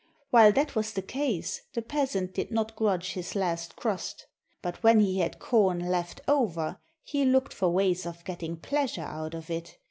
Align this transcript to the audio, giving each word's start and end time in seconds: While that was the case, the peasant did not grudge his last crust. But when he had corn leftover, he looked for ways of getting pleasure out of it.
While 0.31 0.51
that 0.53 0.73
was 0.75 0.93
the 0.93 1.03
case, 1.03 1.61
the 1.73 1.83
peasant 1.83 2.33
did 2.33 2.49
not 2.49 2.75
grudge 2.75 3.13
his 3.13 3.35
last 3.35 3.75
crust. 3.75 4.25
But 4.63 4.81
when 4.81 4.99
he 4.99 5.19
had 5.19 5.37
corn 5.37 5.77
leftover, 5.89 6.79
he 7.03 7.23
looked 7.23 7.53
for 7.53 7.69
ways 7.69 8.07
of 8.07 8.23
getting 8.23 8.57
pleasure 8.57 9.03
out 9.03 9.35
of 9.35 9.51
it. 9.51 9.77